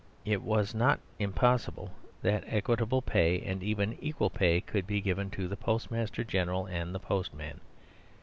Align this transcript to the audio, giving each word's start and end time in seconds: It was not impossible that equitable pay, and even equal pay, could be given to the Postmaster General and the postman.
It 0.25 0.41
was 0.41 0.73
not 0.73 0.99
impossible 1.19 1.91
that 2.23 2.43
equitable 2.47 3.03
pay, 3.03 3.39
and 3.41 3.61
even 3.61 3.99
equal 4.01 4.31
pay, 4.31 4.59
could 4.59 4.87
be 4.87 4.99
given 4.99 5.29
to 5.37 5.47
the 5.47 5.55
Postmaster 5.55 6.23
General 6.23 6.65
and 6.65 6.95
the 6.95 6.99
postman. 6.99 7.59